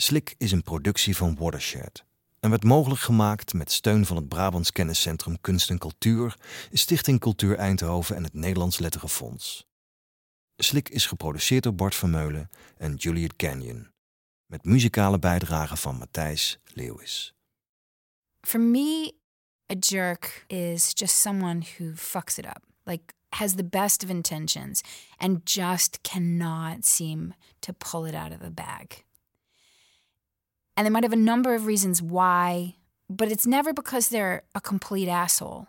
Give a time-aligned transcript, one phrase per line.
[0.00, 2.04] Slik is een productie van Watershed
[2.38, 6.36] en werd mogelijk gemaakt met steun van het Brabants Kenniscentrum Kunst en Cultuur,
[6.72, 9.66] Stichting Cultuur Eindhoven en het Nederlands Letterenfonds.
[10.56, 13.90] Slik is geproduceerd door Bart Vermeulen en Juliet Canyon,
[14.46, 17.34] met muzikale bijdragen van Matthijs Leeuwis.
[18.40, 19.12] For me,
[19.72, 22.62] a jerk is just someone who fucks it up.
[22.84, 24.80] Like has the best of intentions
[25.16, 29.08] and just cannot seem to pull it out of the bag.
[30.80, 32.76] And they might have a number of reasons why,
[33.10, 35.68] but it's never because they're a complete asshole.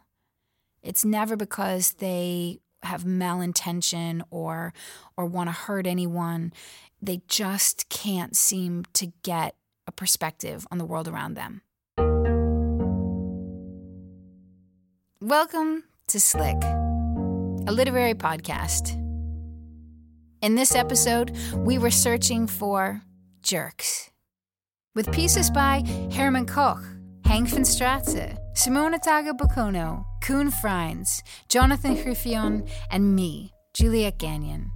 [0.84, 4.74] It's never because they have malintention or
[5.18, 6.54] or want to hurt anyone.
[7.02, 11.62] They just can't seem to get a perspective on the world around them.
[15.20, 18.94] Welcome to Slick, a literary podcast.
[20.42, 23.02] In this episode, we were searching for
[23.44, 24.01] jerks.
[24.94, 26.84] With pieces by Herman Koch,
[27.22, 34.70] Henk van Straatse, Simona Taga Bocono, Koen Freins, Jonathan Griffion, and me, Juliet Gagnon.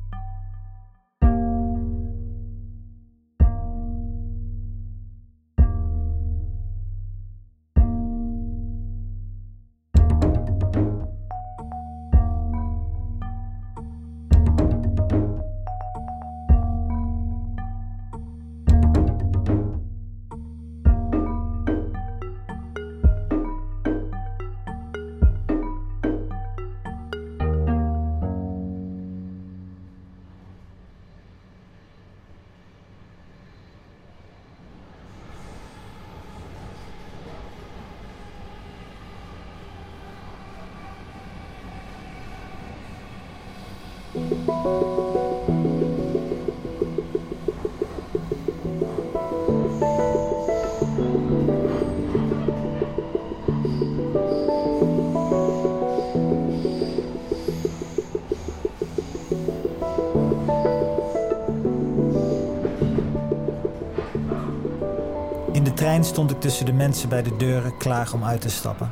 [65.95, 68.91] Trein stond ik tussen de mensen bij de deuren klaar om uit te stappen.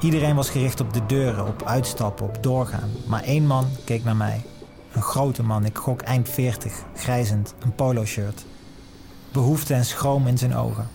[0.00, 2.90] Iedereen was gericht op de deuren, op uitstappen, op doorgaan.
[3.06, 4.42] Maar één man keek naar mij.
[4.92, 8.44] Een grote man, ik gok eind 40, grijzend, een polo-shirt.
[9.32, 10.88] Behoefte en schroom in zijn ogen.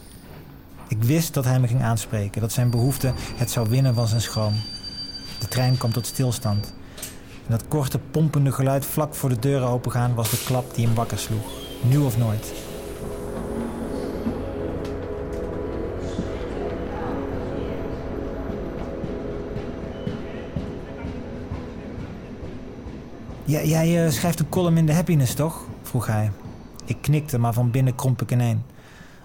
[0.88, 4.22] Ik wist dat hij me ging aanspreken, dat zijn behoefte het zou winnen van zijn
[4.22, 4.54] schroom.
[5.40, 6.74] De trein kwam tot stilstand.
[7.46, 10.96] En dat korte, pompende geluid vlak voor de deuren opengaan was de klap die hem
[10.96, 11.52] wakker sloeg.
[11.82, 12.67] Nu of nooit.
[23.48, 25.66] Jij eh, schrijft een column in de Happiness, toch?
[25.84, 26.32] vroeg hij.
[26.86, 28.62] Ik knikte, maar van binnen kromp ik ineen.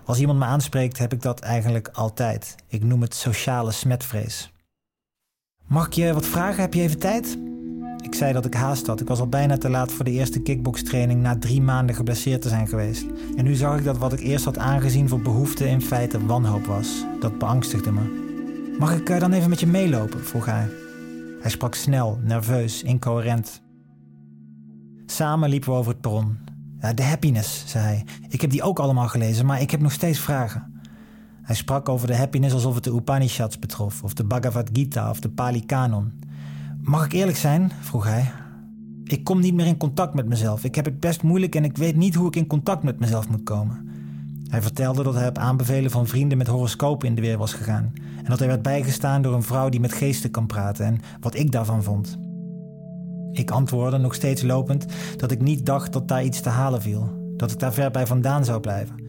[0.04, 2.54] Als iemand me aanspreekt, heb ik dat eigenlijk altijd.
[2.68, 4.52] Ik noem het sociale smetvrees.
[5.66, 6.60] Mag ik je wat vragen?
[6.60, 7.38] Heb je even tijd?
[8.02, 9.00] Ik zei dat ik haast had.
[9.00, 12.48] Ik was al bijna te laat voor de eerste kickbokstraining na drie maanden geblesseerd te
[12.48, 13.06] zijn geweest.
[13.36, 16.66] En nu zag ik dat wat ik eerst had aangezien voor behoefte in feite wanhoop
[16.66, 17.04] was.
[17.20, 18.74] Dat beangstigde me.
[18.78, 20.24] Mag ik eh, dan even met je meelopen?
[20.24, 20.68] vroeg hij.
[21.40, 23.61] Hij sprak snel, nerveus, incoherent.
[25.12, 26.38] Samen liepen we over het perron.
[26.94, 28.04] De happiness, zei hij.
[28.28, 30.80] Ik heb die ook allemaal gelezen, maar ik heb nog steeds vragen.
[31.42, 35.20] Hij sprak over de happiness alsof het de Upanishads betrof, of de Bhagavad Gita of
[35.20, 36.12] de Pali Canon.
[36.80, 37.72] Mag ik eerlijk zijn?
[37.80, 38.32] vroeg hij.
[39.04, 40.64] Ik kom niet meer in contact met mezelf.
[40.64, 43.28] Ik heb het best moeilijk en ik weet niet hoe ik in contact met mezelf
[43.28, 43.88] moet komen.
[44.48, 47.92] Hij vertelde dat hij op aanbevelen van vrienden met horoscopen in de weer was gegaan.
[48.16, 51.34] En dat hij werd bijgestaan door een vrouw die met geesten kan praten en wat
[51.34, 52.18] ik daarvan vond.
[53.32, 57.20] Ik antwoordde nog steeds lopend dat ik niet dacht dat daar iets te halen viel.
[57.36, 59.04] Dat ik daar ver bij vandaan zou blijven.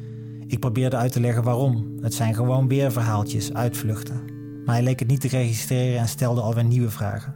[0.47, 1.94] Ik probeerde uit te leggen waarom.
[2.01, 4.22] Het zijn gewoon weer verhaaltjes, uitvluchten.
[4.66, 7.35] Maar hij leek het niet te registreren en stelde alweer nieuwe vragen.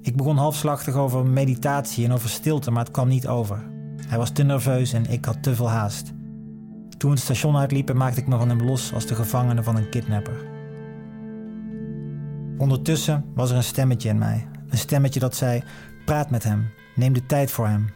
[0.00, 3.64] Ik begon halfslachtig over meditatie en over stilte, maar het kwam niet over.
[4.06, 6.12] Hij was te nerveus en ik had te veel haast.
[6.96, 9.76] Toen we het station uitliepen, maakte ik me van hem los als de gevangene van
[9.76, 10.46] een kidnapper.
[12.58, 14.48] Ondertussen was er een stemmetje in mij.
[14.68, 15.62] Een stemmetje dat zei:
[16.04, 16.70] Praat met hem.
[16.94, 17.90] Neem de tijd voor hem.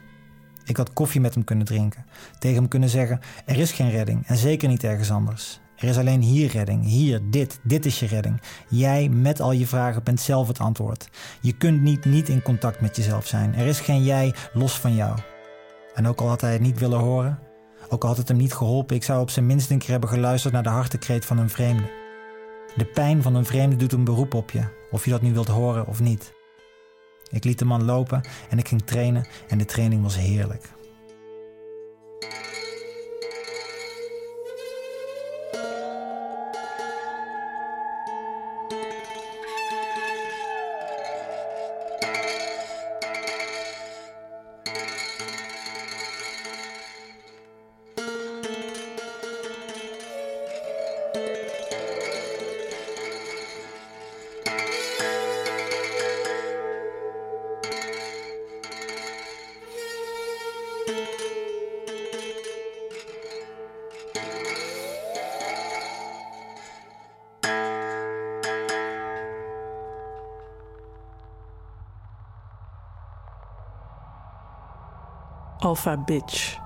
[0.65, 2.05] Ik had koffie met hem kunnen drinken.
[2.39, 5.61] Tegen hem kunnen zeggen: Er is geen redding en zeker niet ergens anders.
[5.77, 6.85] Er is alleen hier redding.
[6.85, 7.61] Hier, dit.
[7.63, 8.41] Dit is je redding.
[8.69, 11.09] Jij met al je vragen bent zelf het antwoord.
[11.41, 13.55] Je kunt niet niet in contact met jezelf zijn.
[13.55, 15.19] Er is geen jij los van jou.
[15.95, 17.39] En ook al had hij het niet willen horen,
[17.89, 20.09] ook al had het hem niet geholpen, ik zou op zijn minst een keer hebben
[20.09, 21.91] geluisterd naar de hartekreet van een vreemde.
[22.77, 25.49] De pijn van een vreemde doet een beroep op je, of je dat nu wilt
[25.49, 26.38] horen of niet.
[27.31, 30.69] Ik liet de man lopen en ik ging trainen en de training was heerlijk.
[75.79, 76.59] Alpha Bitch.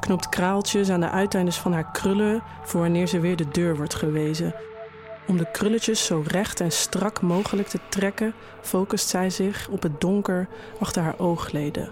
[0.00, 3.94] Knoopt kraaltjes aan de uiteindes van haar krullen voor wanneer ze weer de deur wordt
[3.94, 4.54] gewezen.
[5.26, 10.00] Om de krulletjes zo recht en strak mogelijk te trekken, focust zij zich op het
[10.00, 10.48] donker
[10.80, 11.90] achter haar oogleden,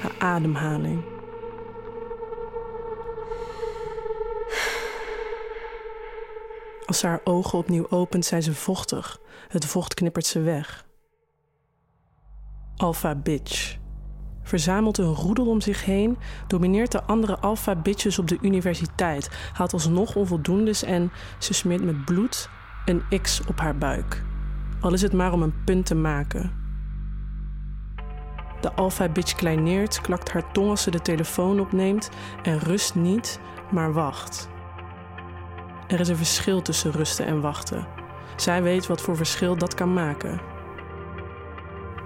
[0.00, 1.04] haar ademhaling.
[6.86, 9.20] Als ze haar ogen opnieuw opent, zijn ze vochtig.
[9.48, 10.84] Het vocht knippert ze weg.
[12.76, 13.80] Alpha Bitch.
[14.52, 19.72] Verzamelt een roedel om zich heen, domineert de andere alpha bitches op de universiteit, haalt
[19.72, 22.48] alsnog onvoldoendes en ze smeert met bloed
[22.84, 24.22] een X op haar buik.
[24.80, 26.50] Al is het maar om een punt te maken.
[28.60, 32.10] De alpha bitch kleineert, klakt haar tong als ze de telefoon opneemt
[32.42, 33.40] en rust niet,
[33.70, 34.48] maar wacht.
[35.88, 37.86] Er is een verschil tussen rusten en wachten.
[38.36, 40.51] Zij weet wat voor verschil dat kan maken.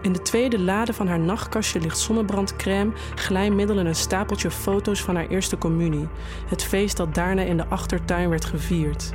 [0.03, 5.15] In de tweede lade van haar nachtkastje ligt zonnebrandcrème, glijmiddel en een stapeltje foto's van
[5.15, 6.09] haar eerste communie.
[6.47, 9.13] Het feest dat daarna in de achtertuin werd gevierd.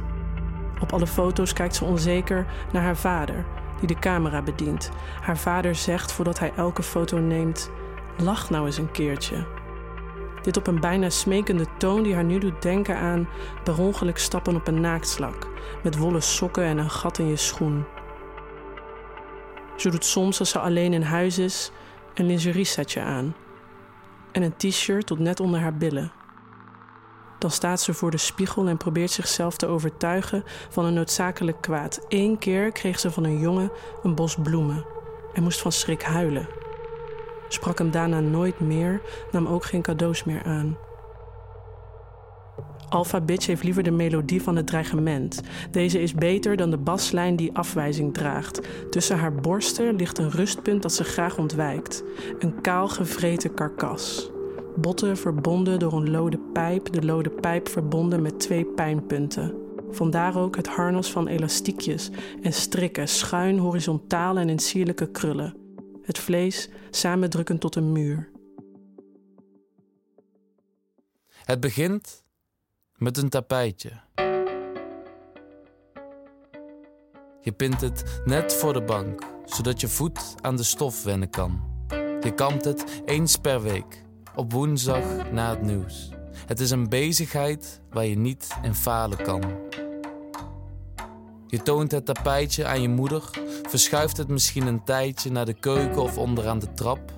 [0.81, 3.45] Op alle foto's kijkt ze onzeker naar haar vader,
[3.79, 4.91] die de camera bedient.
[5.21, 7.71] Haar vader zegt voordat hij elke foto neemt:
[8.17, 9.45] Lach nou eens een keertje.
[10.41, 13.27] Dit op een bijna smekende toon die haar nu doet denken aan
[13.63, 15.47] per ongeluk stappen op een naaktslak,
[15.83, 17.85] met wollen sokken en een gat in je schoen.
[19.81, 21.71] Ze doet soms als ze alleen in huis is
[22.13, 23.35] een lingeriesetje aan
[24.31, 26.11] en een t-shirt tot net onder haar billen.
[27.39, 32.05] Dan staat ze voor de spiegel en probeert zichzelf te overtuigen van een noodzakelijk kwaad.
[32.07, 33.71] Eén keer kreeg ze van een jongen
[34.03, 34.85] een bos bloemen
[35.33, 36.47] en moest van schrik huilen.
[37.47, 39.01] Sprak hem daarna nooit meer,
[39.31, 40.77] nam ook geen cadeaus meer aan.
[42.91, 45.41] Alpha Bitch heeft liever de melodie van het dreigement.
[45.71, 48.61] Deze is beter dan de baslijn die afwijzing draagt.
[48.89, 52.03] Tussen haar borsten ligt een rustpunt dat ze graag ontwijkt.
[52.39, 54.31] Een kaal gevreten karkas.
[54.75, 59.55] Botten verbonden door een lode pijp, de lode pijp verbonden met twee pijnpunten.
[59.91, 62.09] Vandaar ook het harnas van elastiekjes
[62.41, 65.55] en strikken, schuin, horizontaal en in sierlijke krullen.
[66.01, 68.29] Het vlees samendrukkend tot een muur.
[71.43, 72.23] Het begint
[73.01, 73.92] met een tapijtje.
[77.42, 81.62] Je pint het net voor de bank, zodat je voet aan de stof wennen kan.
[82.19, 84.03] Je kamt het eens per week,
[84.36, 86.09] op woensdag na het nieuws.
[86.45, 89.44] Het is een bezigheid waar je niet in falen kan.
[91.48, 93.30] Je toont het tapijtje aan je moeder,
[93.69, 97.12] verschuift het misschien een tijdje naar de keuken of onderaan de trap,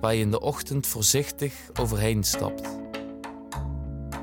[0.00, 2.87] waar je in de ochtend voorzichtig overheen stapt.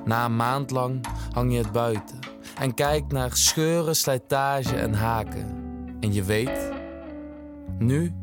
[0.05, 2.19] Na een maand lang hang je het buiten
[2.59, 5.63] en kijkt naar scheuren, slijtage en haken.
[5.99, 6.71] En je weet,
[7.79, 8.13] nu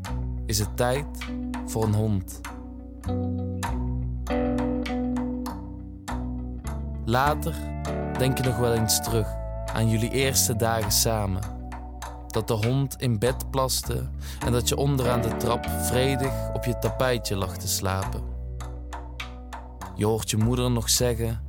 [0.45, 1.05] is het tijd
[1.65, 2.41] voor een hond.
[7.05, 7.55] Later
[8.17, 9.27] denk je nog wel eens terug
[9.73, 11.41] aan jullie eerste dagen samen.
[12.27, 14.09] Dat de hond in bed plaste
[14.45, 18.21] en dat je onderaan de trap vredig op je tapijtje lag te slapen.
[19.95, 21.42] Je hoort je moeder nog zeggen: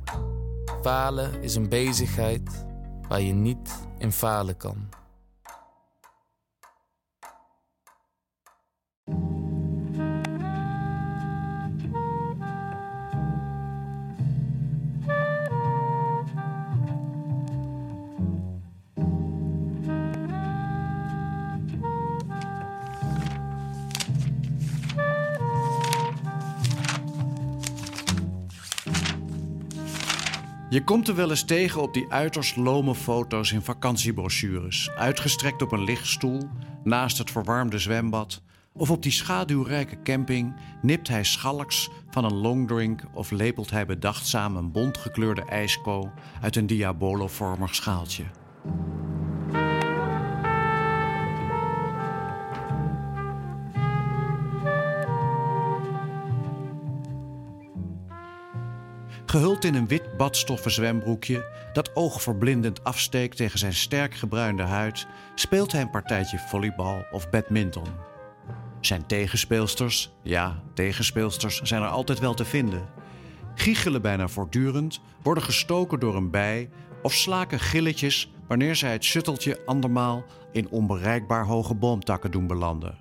[0.85, 2.65] Falen is een bezigheid
[3.07, 4.89] waar je niet in falen kan.
[30.75, 35.71] Je komt er wel eens tegen op die uiterst lome foto's in vakantiebrochures, uitgestrekt op
[35.71, 36.49] een lichtstoel
[36.83, 38.41] naast het verwarmde zwembad,
[38.73, 44.55] of op die schaduwrijke camping nipt hij schalks van een longdrink of lepelt hij bedachtzaam
[44.55, 48.23] een bontgekleurde ijsko uit een diabolovormig schaaltje.
[59.25, 65.71] Gehuld in een wit badstoffen zwembroekje dat oogverblindend afsteekt tegen zijn sterk gebruinde huid, speelt
[65.71, 67.87] hij een partijtje volleybal of badminton.
[68.79, 72.85] Zijn tegenspeelsters, ja, tegenspeelsters zijn er altijd wel te vinden.
[73.55, 76.69] Giechelen bijna voortdurend, worden gestoken door een bij
[77.01, 82.97] of slaken gilletjes wanneer zij het shutteltje andermaal in onbereikbaar hoge boomtakken doen belanden.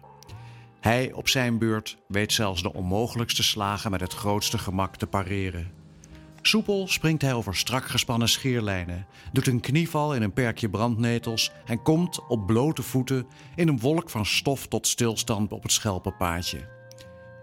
[0.80, 5.83] Hij op zijn beurt weet zelfs de onmogelijkste slagen met het grootste gemak te pareren.
[6.46, 11.82] Soepel springt hij over strak gespannen scheerlijnen, doet een knieval in een perkje brandnetels en
[11.82, 16.68] komt op blote voeten in een wolk van stof tot stilstand op het schelpenpaadje.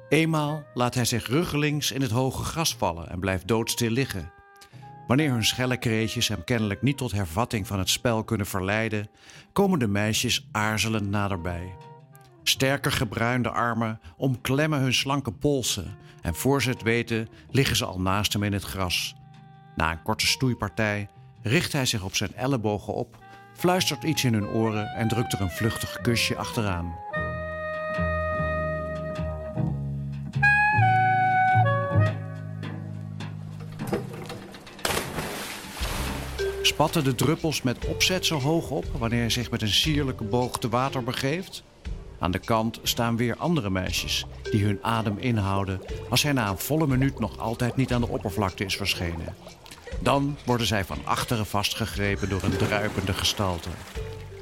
[0.09, 4.31] Eenmaal laat hij zich ruggelings in het hoge gras vallen en blijft doodstil liggen.
[5.07, 9.09] Wanneer hun schelle kreetjes hem kennelijk niet tot hervatting van het spel kunnen verleiden,
[9.53, 11.75] komen de meisjes aarzelend naderbij.
[12.43, 17.99] Sterker gebruinde armen omklemmen hun slanke polsen en voor ze het weten liggen ze al
[17.99, 19.15] naast hem in het gras.
[19.75, 21.09] Na een korte stoeipartij
[21.41, 23.17] richt hij zich op zijn ellebogen op,
[23.53, 26.95] fluistert iets in hun oren en drukt er een vluchtig kusje achteraan.
[36.61, 40.59] Spatten de druppels met opzet zo hoog op wanneer hij zich met een sierlijke boog
[40.59, 41.63] te water begeeft?
[42.21, 46.57] Aan de kant staan weer andere meisjes die hun adem inhouden als hij na een
[46.57, 49.35] volle minuut nog altijd niet aan de oppervlakte is verschenen.
[49.99, 53.69] Dan worden zij van achteren vastgegrepen door een druipende gestalte.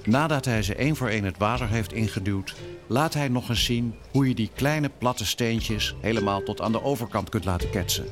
[0.04, 2.56] Nadat hij ze één voor één het water heeft ingeduwd,
[2.88, 6.84] laat hij nog eens zien hoe je die kleine platte steentjes helemaal tot aan de
[6.84, 8.08] overkant kunt laten ketsen.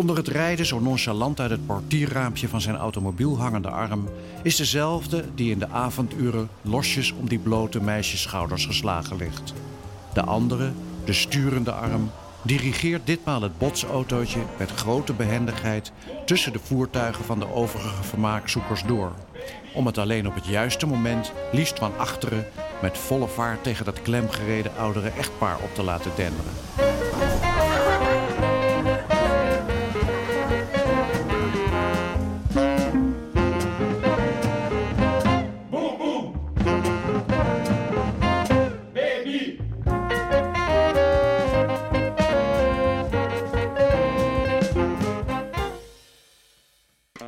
[0.00, 4.08] Onder het rijden zo nonchalant uit het portierraampje van zijn automobiel hangende arm
[4.42, 9.52] is dezelfde die in de avonduren losjes om die blote meisjesschouders geslagen ligt.
[10.14, 10.72] De andere,
[11.04, 12.10] de sturende arm,
[12.42, 15.92] dirigeert ditmaal het botsautootje met grote behendigheid
[16.26, 19.12] tussen de voertuigen van de overige vermaakzoekers door.
[19.74, 22.46] Om het alleen op het juiste moment, liefst van achteren,
[22.82, 26.52] met volle vaart tegen dat klemgereden oudere echtpaar op te laten denderen.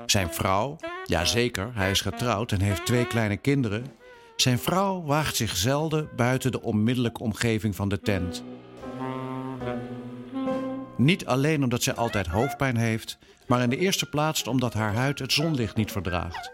[0.06, 3.86] Zijn vrouw, ja zeker, hij is getrouwd en heeft twee kleine kinderen.
[4.36, 8.44] Zijn vrouw waagt zich zelden buiten de onmiddellijke omgeving van de tent.
[10.96, 15.18] Niet alleen omdat zij altijd hoofdpijn heeft, maar in de eerste plaats omdat haar huid
[15.18, 16.50] het zonlicht niet verdraagt.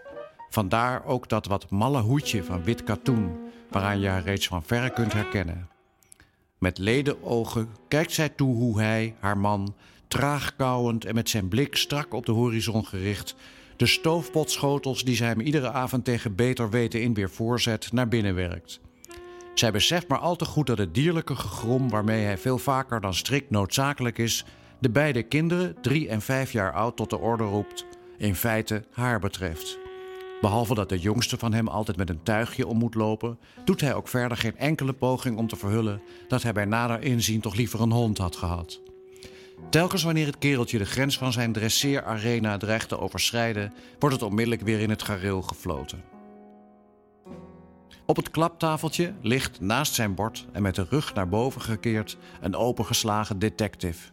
[0.49, 3.37] Vandaar ook dat wat malle hoedje van wit katoen,
[3.69, 5.69] waaraan je haar reeds van verre kunt herkennen.
[6.57, 9.75] Met ledenogen kijkt zij toe hoe hij, haar man,
[10.09, 13.35] traag kauwend en met zijn blik strak op de horizon gericht,
[13.75, 18.35] de stoofpotschotels die zij hem iedere avond tegen beter weten in weer voorzet, naar binnen
[18.35, 18.79] werkt.
[19.53, 23.13] Zij beseft maar al te goed dat het dierlijke gegrom waarmee hij veel vaker dan
[23.13, 24.45] strikt noodzakelijk is,
[24.79, 27.85] de beide kinderen, drie en vijf jaar oud, tot de orde roept,
[28.17, 29.79] in feite haar betreft.
[30.41, 33.93] Behalve dat de jongste van hem altijd met een tuigje om moet lopen, doet hij
[33.93, 37.81] ook verder geen enkele poging om te verhullen dat hij bij nader inzien toch liever
[37.81, 38.88] een hond had gehad.
[39.69, 44.61] Telkens wanneer het kereltje de grens van zijn dresseerarena dreigt te overschrijden, wordt het onmiddellijk
[44.61, 46.03] weer in het gareel gefloten.
[48.05, 52.55] Op het klaptafeltje ligt naast zijn bord en met de rug naar boven gekeerd een
[52.55, 54.09] opengeslagen detective.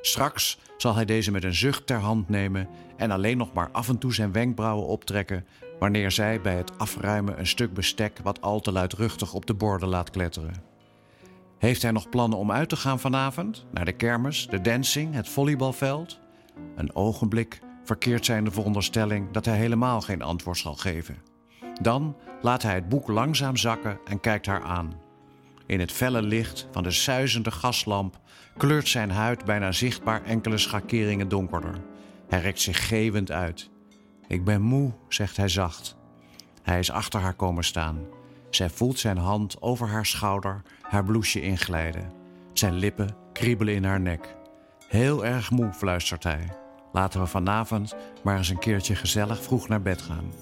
[0.00, 3.88] Straks zal hij deze met een zucht ter hand nemen en alleen nog maar af
[3.88, 5.46] en toe zijn wenkbrauwen optrekken
[5.78, 9.88] wanneer zij bij het afruimen een stuk bestek wat al te luidruchtig op de borden
[9.88, 10.69] laat kletteren.
[11.60, 13.66] Heeft hij nog plannen om uit te gaan vanavond?
[13.72, 16.20] Naar de kermis, de dancing, het volleybalveld?
[16.76, 21.16] Een ogenblik verkeert zij in de veronderstelling dat hij helemaal geen antwoord zal geven.
[21.82, 24.92] Dan laat hij het boek langzaam zakken en kijkt haar aan.
[25.66, 28.20] In het felle licht van de suizende gaslamp
[28.56, 31.74] kleurt zijn huid bijna zichtbaar enkele schakeringen donkerder.
[32.28, 33.70] Hij rekt zich geeuwend uit.
[34.26, 35.96] Ik ben moe, zegt hij zacht.
[36.62, 38.18] Hij is achter haar komen staan.
[38.50, 42.12] Zij voelt zijn hand over haar schouder, haar blouseje inglijden.
[42.52, 44.36] Zijn lippen kriebelen in haar nek.
[44.88, 46.48] Heel erg moe, fluistert hij.
[46.92, 50.32] Laten we vanavond maar eens een keertje gezellig vroeg naar bed gaan.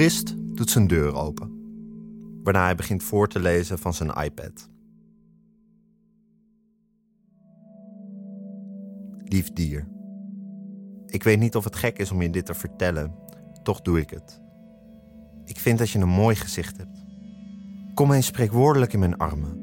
[0.00, 1.50] Frist doet zijn deur open,
[2.42, 4.70] waarna hij begint voor te lezen van zijn iPad.
[9.18, 9.88] Lief dier.
[11.06, 13.14] Ik weet niet of het gek is om je dit te vertellen,
[13.62, 14.40] toch doe ik het.
[15.44, 17.04] Ik vind dat je een mooi gezicht hebt.
[17.94, 19.58] Kom eens spreekwoordelijk in mijn armen.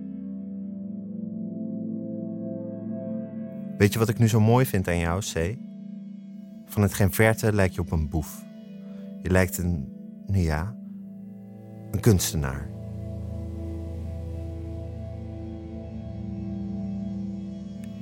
[3.77, 5.57] Weet je wat ik nu zo mooi vind aan jou, C?
[6.65, 8.45] Van het geen verte lijk je op een boef.
[9.21, 9.95] Je lijkt een,
[10.27, 10.75] nou ja,
[11.91, 12.69] een kunstenaar.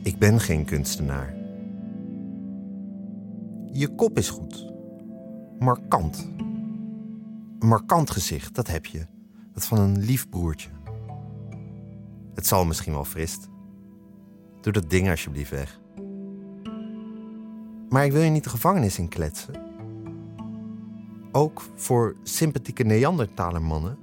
[0.03, 1.33] Ik ben geen kunstenaar.
[3.71, 4.73] Je kop is goed.
[5.59, 6.31] Markant.
[7.59, 9.05] Een markant gezicht, dat heb je.
[9.53, 10.69] Dat van een lief broertje.
[12.33, 13.49] Het zal misschien wel frist.
[14.61, 15.79] Doe dat ding alsjeblieft weg.
[17.89, 19.64] Maar ik wil je niet de gevangenis in kletsen.
[21.35, 23.97] Ook voor sympathieke Neandertalermannen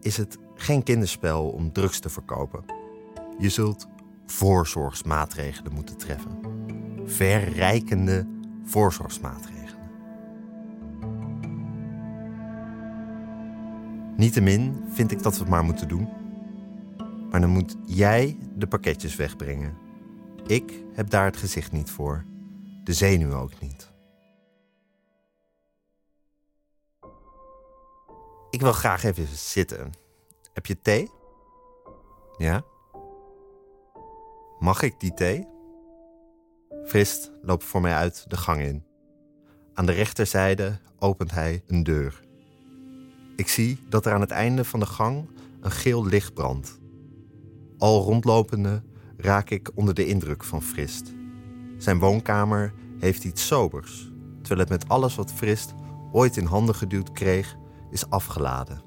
[0.00, 2.64] is het geen kinderspel om drugs te verkopen.
[3.38, 3.86] Je zult
[4.26, 6.38] voorzorgsmaatregelen moeten treffen.
[7.04, 8.26] Verrijkende
[8.64, 9.90] voorzorgsmaatregelen.
[14.16, 16.08] Niettemin vind ik dat we het maar moeten doen.
[17.30, 19.74] Maar dan moet jij de pakketjes wegbrengen.
[20.46, 22.24] Ik heb daar het gezicht niet voor.
[22.84, 23.94] De zenuw ook niet.
[28.50, 29.92] Ik wil graag even zitten.
[30.52, 31.10] Heb je thee?
[32.36, 32.64] Ja?
[34.58, 35.46] Mag ik die thee?
[36.84, 38.84] Frist loopt voor mij uit de gang in.
[39.74, 42.24] Aan de rechterzijde opent hij een deur.
[43.36, 45.28] Ik zie dat er aan het einde van de gang
[45.60, 46.78] een geel licht brandt.
[47.78, 48.82] Al rondlopende
[49.16, 51.12] raak ik onder de indruk van Frist.
[51.76, 54.10] Zijn woonkamer heeft iets sobers,
[54.42, 55.74] terwijl het met alles wat Frist
[56.12, 57.56] ooit in handen geduwd kreeg,
[57.96, 58.82] is afgeladen.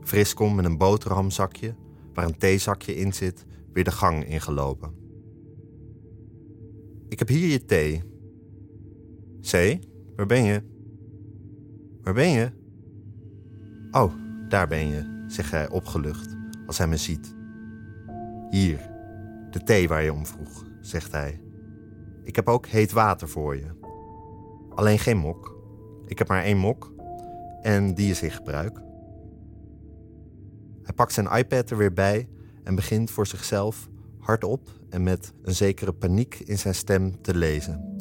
[0.00, 1.74] Frist komt met een boterhamzakje,
[2.14, 4.92] waar een theezakje in zit, weer de gang ingelopen.
[7.08, 8.02] Ik heb hier je thee.
[9.40, 9.78] C,
[10.16, 10.62] waar ben je?
[12.02, 12.50] Waar ben je?
[13.90, 14.12] Oh,
[14.48, 17.34] daar ben je, zegt hij opgelucht als hij me ziet.
[18.50, 18.90] Hier,
[19.50, 21.40] de thee waar je om vroeg, zegt hij.
[22.22, 23.76] Ik heb ook heet water voor je.
[24.74, 25.56] Alleen geen mok.
[26.06, 26.92] Ik heb maar één mok
[27.62, 28.80] en die is in gebruik.
[30.82, 32.28] Hij pakt zijn iPad er weer bij
[32.64, 37.96] en begint voor zichzelf hardop en met een zekere paniek in zijn stem te lezen.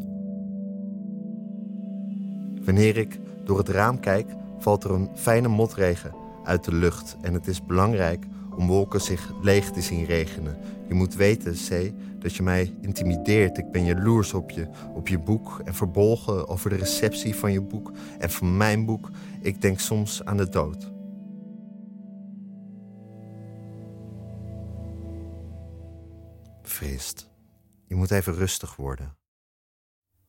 [2.66, 7.34] Wanneer ik door het raam kijk, valt er een fijne motregen uit de lucht en
[7.34, 10.58] het is belangrijk om wolken zich leeg te zien regenen.
[10.88, 11.92] Je moet weten, C,
[12.28, 13.58] dat je mij intimideert.
[13.58, 17.62] Ik ben jaloers op je, op je boek en verbolgen over de receptie van je
[17.62, 19.10] boek en van mijn boek.
[19.42, 20.92] Ik denk soms aan de dood.
[26.64, 27.30] Frist,
[27.86, 29.18] je moet even rustig worden.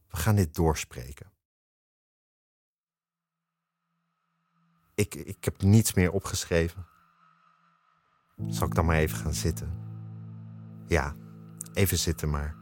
[0.09, 1.33] We gaan dit doorspreken.
[4.95, 6.87] Ik, ik heb niets meer opgeschreven.
[8.47, 9.73] Zal ik dan maar even gaan zitten?
[10.87, 11.15] Ja,
[11.73, 12.57] even zitten maar.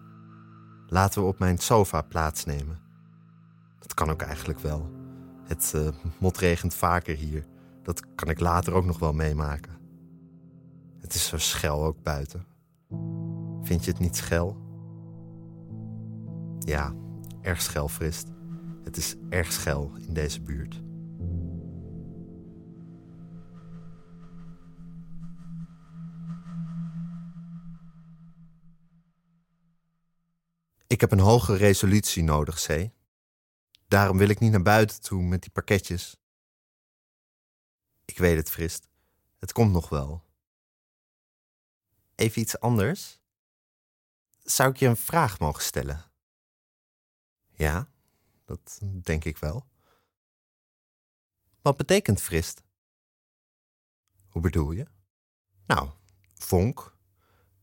[0.86, 2.78] Laten we op mijn sofa plaatsnemen.
[3.78, 4.90] Dat kan ook eigenlijk wel.
[5.44, 5.88] Het uh,
[6.18, 7.44] motregent vaker hier.
[7.82, 9.78] Dat kan ik later ook nog wel meemaken.
[11.00, 12.46] Het is zo schel ook buiten.
[13.62, 14.56] Vind je het niet schel?
[16.58, 16.94] Ja,
[17.40, 18.28] erg schel, Frist.
[18.84, 20.82] Het is erg schel in deze buurt.
[30.96, 32.90] Ik heb een hoge resolutie nodig, C.
[33.88, 36.16] Daarom wil ik niet naar buiten toe met die pakketjes.
[38.04, 38.88] Ik weet het, Frist.
[39.38, 40.24] Het komt nog wel.
[42.14, 43.20] Even iets anders?
[44.42, 46.04] Zou ik je een vraag mogen stellen?
[47.54, 47.90] Ja,
[48.44, 49.66] dat denk ik wel.
[51.60, 52.62] Wat betekent frist?
[54.28, 54.86] Hoe bedoel je?
[55.66, 55.90] Nou,
[56.34, 56.96] vonk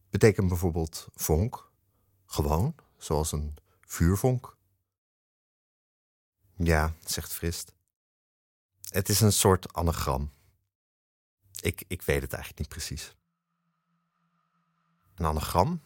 [0.10, 1.72] betekent bijvoorbeeld vonk,
[2.26, 4.58] gewoon, zoals een vuurvonk.
[6.56, 7.74] Ja, zegt Frist.
[8.90, 10.32] Het is een soort anagram.
[11.62, 13.16] Ik, ik weet het eigenlijk niet precies.
[15.16, 15.82] Een anagram?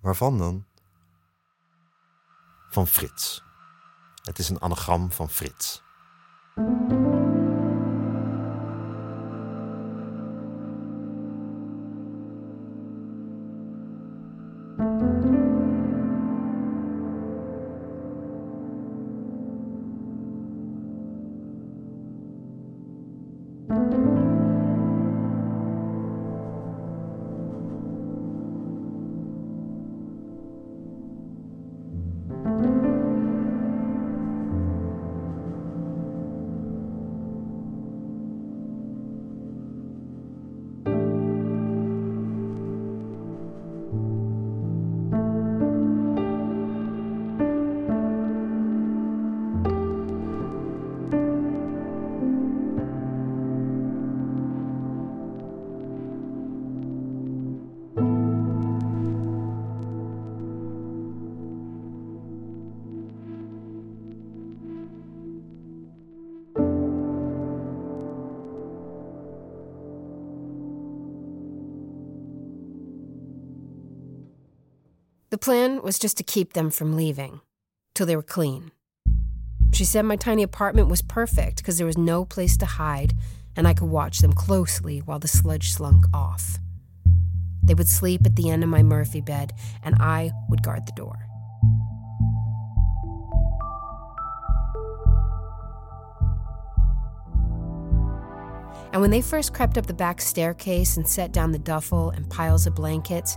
[0.00, 0.66] Waarvan dan?
[2.68, 3.42] Van Frits.
[4.22, 5.82] Het is een anagram van Frits.
[75.42, 77.40] Plan was just to keep them from leaving
[77.94, 78.70] till they were clean.
[79.74, 83.14] She said my tiny apartment was perfect because there was no place to hide
[83.56, 86.58] and I could watch them closely while the sludge slunk off.
[87.62, 89.52] They would sleep at the end of my Murphy bed,
[89.84, 91.18] and I would guard the door.
[98.92, 102.28] And when they first crept up the back staircase and set down the duffel and
[102.28, 103.36] piles of blankets,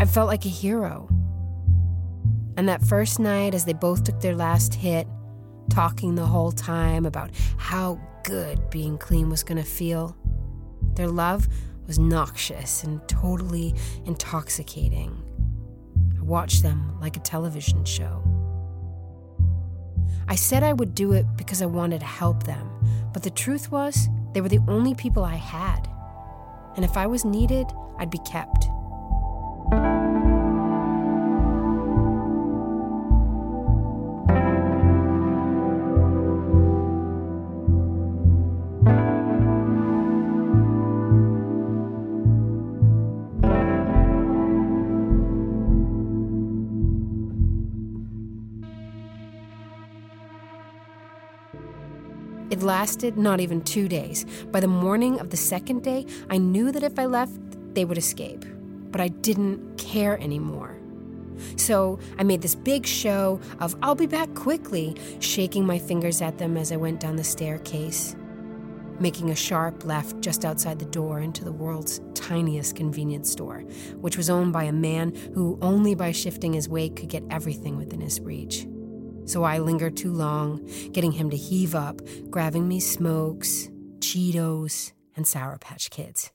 [0.00, 1.08] I felt like a hero.
[2.56, 5.08] And that first night, as they both took their last hit,
[5.70, 10.16] talking the whole time about how good being clean was going to feel,
[10.94, 11.48] their love
[11.86, 15.20] was noxious and totally intoxicating.
[16.16, 18.22] I watched them like a television show.
[20.28, 22.70] I said I would do it because I wanted to help them,
[23.12, 25.88] but the truth was, they were the only people I had.
[26.76, 27.66] And if I was needed,
[27.98, 28.68] I'd be kept.
[52.50, 54.24] It lasted not even two days.
[54.50, 57.38] By the morning of the second day, I knew that if I left,
[57.74, 58.44] they would escape.
[58.90, 60.78] But I didn't care anymore.
[61.56, 66.38] So I made this big show of I'll be back quickly, shaking my fingers at
[66.38, 68.16] them as I went down the staircase,
[68.98, 73.60] making a sharp left just outside the door into the world's tiniest convenience store,
[74.00, 77.76] which was owned by a man who only by shifting his weight could get everything
[77.76, 78.66] within his reach
[79.28, 85.26] so I lingered too long, getting him to heave up, grabbing me smokes, Cheetos, and
[85.26, 86.32] Sour Patch Kids.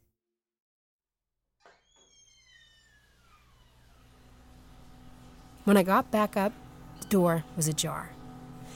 [5.64, 6.54] When I got back up,
[7.00, 8.12] the door was ajar,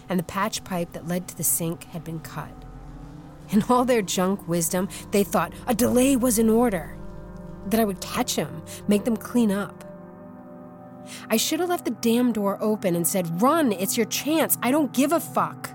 [0.10, 2.50] and the patch pipe that led to the sink had been cut.
[3.50, 6.98] In all their junk wisdom, they thought a delay was in order,
[7.68, 9.84] that I would catch them, make them clean up.
[11.30, 14.58] I should have left the damn door open and said, Run, it's your chance.
[14.62, 15.72] I don't give a fuck.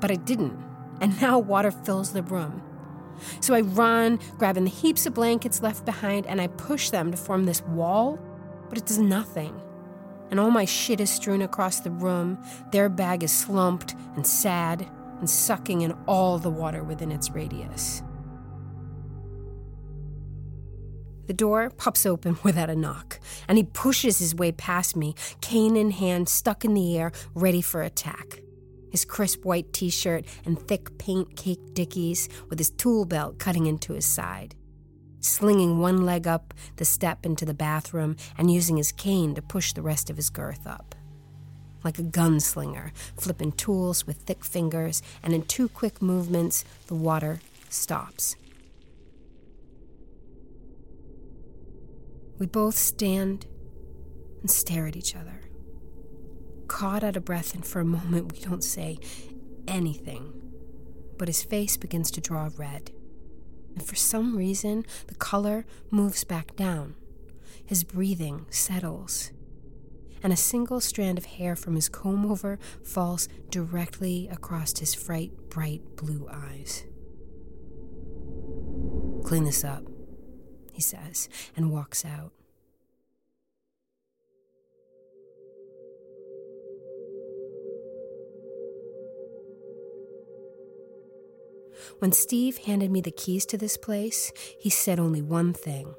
[0.00, 0.62] But I didn't,
[1.00, 2.62] and now water fills the room.
[3.40, 7.16] So I run, grabbing the heaps of blankets left behind, and I push them to
[7.16, 8.18] form this wall,
[8.68, 9.60] but it does nothing.
[10.30, 12.38] And all my shit is strewn across the room.
[12.72, 14.88] Their bag is slumped and sad
[15.20, 18.03] and sucking in all the water within its radius.
[21.26, 25.76] The door pops open without a knock, and he pushes his way past me, cane
[25.76, 28.40] in hand, stuck in the air, ready for attack.
[28.90, 33.66] His crisp white t shirt and thick paint caked dickies, with his tool belt cutting
[33.66, 34.54] into his side.
[35.20, 39.72] Slinging one leg up the step into the bathroom and using his cane to push
[39.72, 40.94] the rest of his girth up.
[41.82, 47.40] Like a gunslinger, flipping tools with thick fingers, and in two quick movements, the water
[47.70, 48.36] stops.
[52.44, 53.46] We both stand
[54.42, 55.40] and stare at each other,
[56.68, 58.98] caught out of breath, and for a moment we don't say
[59.66, 60.30] anything.
[61.16, 62.90] But his face begins to draw red.
[63.74, 66.96] And for some reason, the color moves back down.
[67.64, 69.32] His breathing settles.
[70.22, 75.32] And a single strand of hair from his comb over falls directly across his fright,
[75.48, 76.84] bright blue eyes.
[79.24, 79.93] Clean this up
[80.74, 82.32] he says, and walks out.
[92.00, 95.94] When Steve handed me the keys to this place, he said only one thing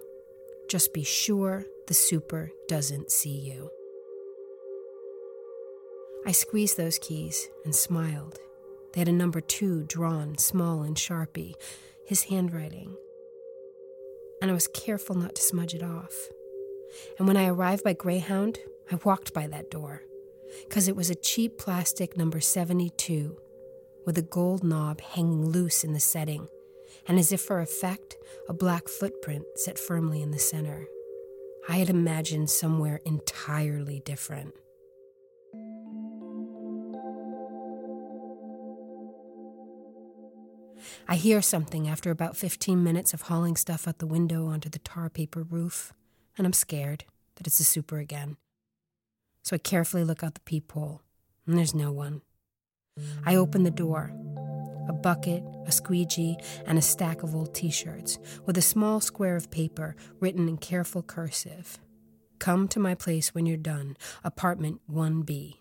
[0.68, 3.70] just be sure the super doesn't see you.
[6.26, 8.40] I squeezed those keys and smiled.
[8.94, 11.54] They had a number two drawn small in Sharpie,
[12.06, 12.98] his handwriting
[14.42, 16.30] and I was careful not to smudge it off.
[17.18, 18.60] And when I arrived by Greyhound,
[18.92, 20.04] I walked by that door,
[20.68, 23.38] because it was a cheap plastic number 72
[24.06, 26.48] with a gold knob hanging loose in the setting,
[27.08, 28.16] and as if for effect,
[28.48, 30.88] a black footprint set firmly in the center.
[31.68, 34.54] I had imagined somewhere entirely different.
[41.08, 44.80] I hear something after about 15 minutes of hauling stuff out the window onto the
[44.80, 45.94] tar paper roof,
[46.36, 48.38] and I'm scared that it's the super again.
[49.44, 51.04] So I carefully look out the peephole,
[51.46, 52.22] and there's no one.
[53.24, 54.12] I open the door.
[54.88, 59.36] A bucket, a squeegee, and a stack of old t shirts with a small square
[59.36, 61.78] of paper written in careful cursive.
[62.40, 63.96] Come to my place when you're done.
[64.24, 65.60] Apartment 1B.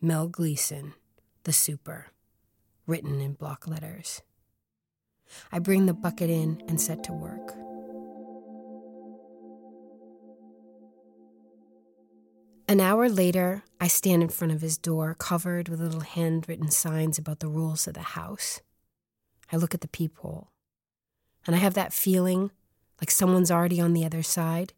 [0.00, 0.94] Mel Gleason,
[1.44, 2.06] the super.
[2.86, 4.22] Written in block letters.
[5.52, 7.54] I bring the bucket in and set to work.
[12.68, 17.16] An hour later, I stand in front of his door, covered with little handwritten signs
[17.16, 18.60] about the rules of the house.
[19.52, 20.50] I look at the peephole,
[21.46, 22.50] and I have that feeling
[23.00, 24.72] like someone's already on the other side.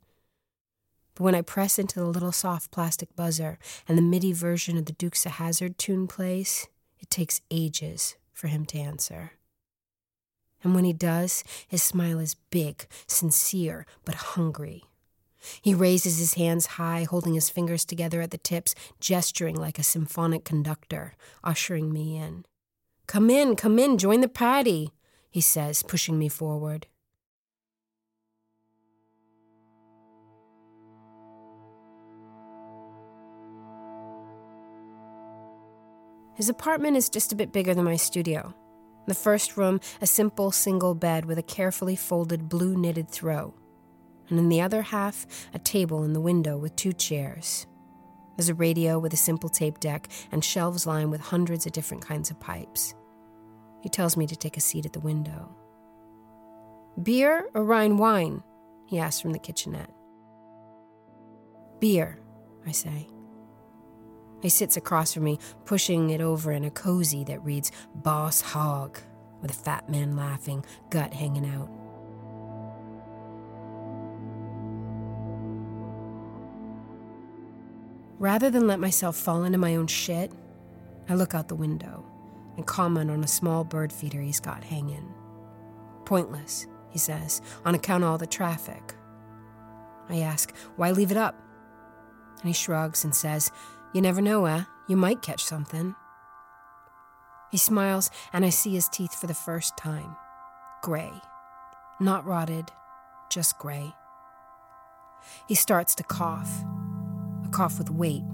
[1.15, 3.59] But when I press into the little soft plastic buzzer
[3.89, 6.67] and the MIDI version of the Dukes of Hazard tune plays,
[7.01, 9.33] it takes ages for him to answer.
[10.63, 14.85] And when he does, his smile is big, sincere, but hungry.
[15.63, 19.85] He raises his hands high, holding his fingers together at the tips, gesturing like a
[19.85, 22.45] symphonic conductor, ushering me in.
[23.07, 24.91] Come in, come in, join the party,
[25.31, 26.87] he says, pushing me forward.
[36.35, 38.55] His apartment is just a bit bigger than my studio.
[39.09, 43.55] The first room, a simple single bed with a carefully folded blue knitted throw.
[44.29, 47.67] And in the other half, a table in the window with two chairs.
[48.37, 52.05] There's a radio with a simple tape deck and shelves lined with hundreds of different
[52.05, 52.95] kinds of pipes.
[53.81, 55.57] He tells me to take a seat at the window.
[57.03, 58.43] Beer or Rhine wine?
[58.89, 59.91] He asks from the kitchenette.
[61.81, 62.21] Beer,
[62.67, 63.09] I say.
[64.41, 68.99] He sits across from me, pushing it over in a cozy that reads Boss Hog,
[69.43, 71.69] with a fat man laughing, gut hanging out.
[78.19, 80.33] Rather than let myself fall into my own shit,
[81.09, 82.05] I look out the window
[82.57, 85.15] and comment on a small bird feeder he's got hanging.
[86.05, 88.95] Pointless, he says, on account of all the traffic.
[90.09, 91.41] I ask, why leave it up?
[92.41, 93.53] And he shrugs and says,
[93.95, 94.65] You never know, eh?
[94.87, 95.95] You might catch something.
[97.51, 100.15] He smiles, and I see his teeth for the first time.
[100.83, 101.11] Gray.
[101.99, 102.71] Not rotted,
[103.31, 103.93] just gray.
[105.47, 106.63] He starts to cough,
[107.45, 108.25] a cough with weight,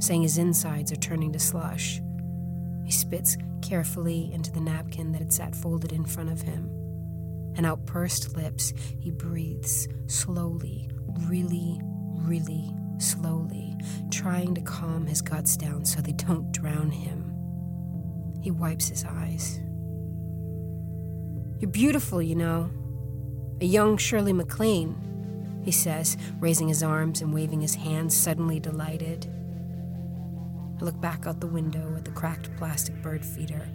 [0.00, 2.00] saying his insides are turning to slush.
[2.84, 6.68] He spits carefully into the napkin that had sat folded in front of him.
[7.56, 10.90] And out pursed lips, he breathes slowly,
[11.28, 11.80] really,
[12.16, 13.76] really slowly,
[14.10, 17.32] trying to calm his guts down so they don't drown him.
[18.42, 19.60] He wipes his eyes.
[21.58, 22.70] You're beautiful, you know.
[23.60, 29.26] A young Shirley MacLaine, he says, raising his arms and waving his hands, suddenly delighted.
[30.80, 33.68] I look back out the window at the cracked plastic bird feeder,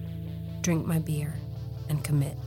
[0.62, 1.34] drink my beer,
[1.88, 2.38] and commit.